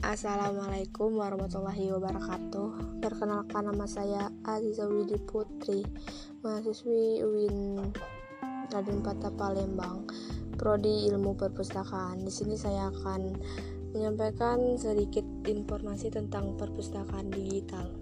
[0.00, 3.04] Assalamualaikum warahmatullahi wabarakatuh.
[3.04, 5.84] Perkenalkan nama saya Aziza Widi Putri
[6.40, 7.84] Mahasiswi UIN
[8.72, 10.08] Raden Pata Palembang
[10.56, 12.24] Prodi Ilmu Perpustakaan.
[12.24, 13.44] Di sini saya akan
[13.92, 17.92] menyampaikan sedikit informasi tentang perpustakaan digital.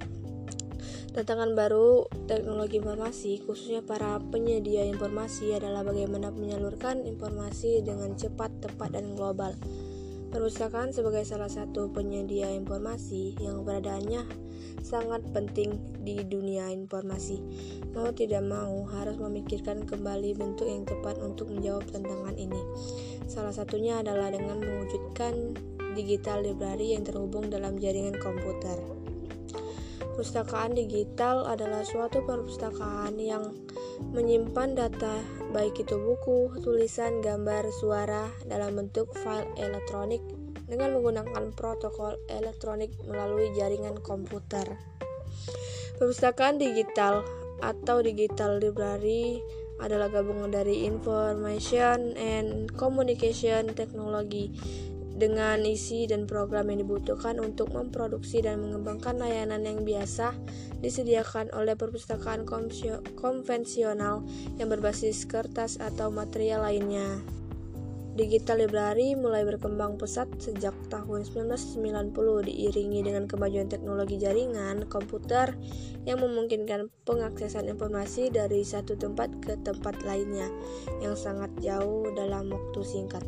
[1.10, 8.94] Tantangan baru teknologi informasi, khususnya para penyedia informasi, adalah bagaimana menyalurkan informasi dengan cepat, tepat,
[8.94, 9.50] dan global.
[10.28, 14.28] Perpustakaan sebagai salah satu penyedia informasi yang keberadaannya
[14.84, 17.40] sangat penting di dunia informasi.
[17.96, 22.60] Mau tidak mau harus memikirkan kembali bentuk yang tepat untuk menjawab tantangan ini.
[23.24, 25.56] Salah satunya adalah dengan mewujudkan
[25.96, 28.76] digital library yang terhubung dalam jaringan komputer.
[29.98, 33.54] Perpustakaan digital adalah suatu perpustakaan yang
[34.14, 35.20] menyimpan data
[35.50, 40.20] baik itu buku, tulisan, gambar, suara dalam bentuk file elektronik
[40.68, 44.76] dengan menggunakan protokol elektronik melalui jaringan komputer.
[45.96, 47.24] Perpustakaan digital
[47.58, 49.42] atau digital library
[49.78, 54.50] adalah gabungan dari information and communication technology
[55.18, 60.30] dengan isi dan program yang dibutuhkan untuk memproduksi dan mengembangkan layanan yang biasa
[60.78, 62.46] disediakan oleh perpustakaan
[63.18, 64.22] konvensional
[64.62, 67.18] yang berbasis kertas atau material lainnya.
[68.18, 72.10] Digital library mulai berkembang pesat sejak tahun 1990
[72.50, 75.54] diiringi dengan kemajuan teknologi jaringan komputer
[76.02, 80.50] yang memungkinkan pengaksesan informasi dari satu tempat ke tempat lainnya
[80.98, 83.22] yang sangat jauh dalam waktu singkat.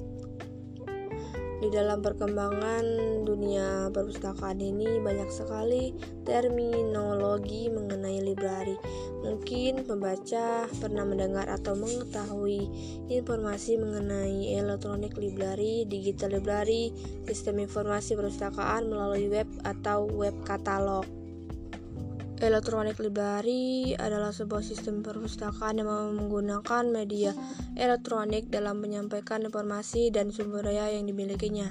[1.60, 2.84] Di dalam perkembangan
[3.28, 5.92] dunia perpustakaan ini banyak sekali
[6.24, 8.80] terminologi mengenai library.
[9.20, 12.64] Mungkin pembaca pernah mendengar atau mengetahui
[13.12, 16.96] informasi mengenai electronic library, digital library,
[17.28, 21.19] sistem informasi perpustakaan melalui web atau web katalog.
[22.40, 27.36] Electronic Library adalah sebuah sistem perpustakaan yang menggunakan media
[27.76, 31.68] elektronik dalam menyampaikan informasi dan sumber daya yang dimilikinya.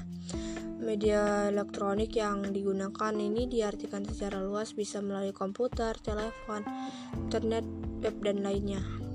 [0.78, 6.62] Media elektronik yang digunakan ini diartikan secara luas bisa melalui komputer, telepon,
[7.18, 7.66] internet,
[8.06, 9.09] web, dan lainnya.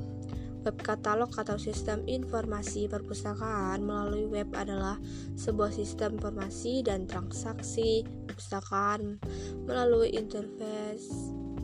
[0.64, 4.96] Web katalog atau sistem informasi perpustakaan melalui web adalah
[5.36, 9.20] sebuah sistem informasi dan transaksi perpustakaan
[9.68, 11.12] melalui interface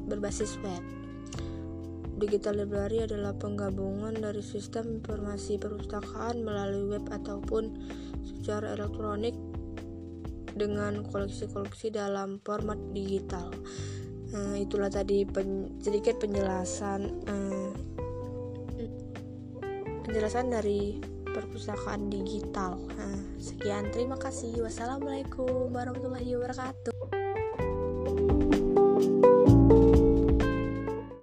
[0.05, 0.85] berbasis web.
[2.21, 7.73] Digital Library adalah penggabungan dari sistem informasi perpustakaan melalui web ataupun
[8.21, 9.33] secara elektronik
[10.53, 13.49] dengan koleksi-koleksi dalam format digital.
[14.31, 17.71] Nah, itulah tadi pen, sedikit penjelasan eh,
[20.11, 22.83] penjelasan dari perpustakaan digital.
[22.99, 24.67] Nah, sekian, terima kasih.
[24.67, 27.20] Wassalamualaikum warahmatullahi wabarakatuh.